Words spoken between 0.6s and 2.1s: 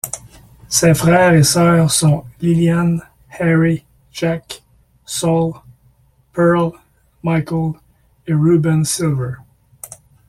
Ses frères et sœurs